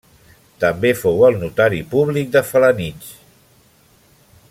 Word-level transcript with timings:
També 0.63 0.91
fou 1.01 1.19
el 1.27 1.37
notari 1.43 1.81
públic 1.93 2.33
de 2.37 2.43
Felanitx. 2.53 3.13